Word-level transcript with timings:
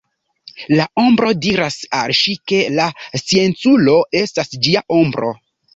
La 0.79 0.87
ombro 1.01 1.29
diras 1.47 1.77
al 1.99 2.15
ŝi 2.21 2.35
ke 2.53 2.63
la 2.81 2.89
scienculo 3.23 4.01
estas 4.25 4.55
ĝia 4.65 4.89
ombro. 5.03 5.37